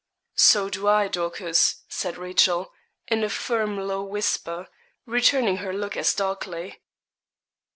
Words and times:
'So 0.33 0.67
do 0.67 0.87
I, 0.87 1.07
Dorcas,' 1.07 1.83
said 1.87 2.17
Rachel, 2.17 2.73
in 3.07 3.23
a 3.23 3.29
firm 3.29 3.77
low 3.77 4.01
whisper, 4.03 4.67
returning 5.05 5.57
her 5.57 5.73
look 5.73 5.95
as 5.95 6.15
darkly. 6.15 6.81